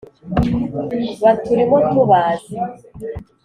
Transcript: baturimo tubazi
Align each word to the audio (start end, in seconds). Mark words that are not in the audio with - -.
baturimo 1.23 1.77
tubazi 1.91 2.55